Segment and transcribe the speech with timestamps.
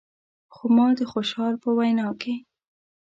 [0.53, 2.33] خو ما د خوشحال په وینا کې.